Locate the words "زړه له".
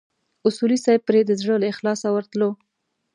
1.41-1.67